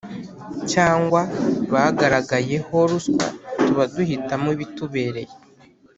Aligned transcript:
Cyangwa 0.71 1.21
bagaragayeho 1.73 2.75
ruswa 2.89 3.27
tuba 3.63 3.83
duhitamo 3.93 4.47
ibitubereye 4.55 5.33